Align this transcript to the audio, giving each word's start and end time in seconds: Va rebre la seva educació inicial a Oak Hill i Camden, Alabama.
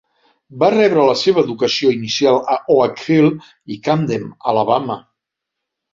Va 0.61 0.69
rebre 0.73 1.03
la 1.09 1.15
seva 1.23 1.43
educació 1.47 1.93
inicial 1.97 2.39
a 2.55 2.57
Oak 2.77 3.03
Hill 3.05 3.31
i 3.77 3.81
Camden, 3.89 4.29
Alabama. 4.55 4.97